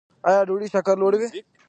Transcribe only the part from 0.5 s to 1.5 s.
شکر لوړوي؟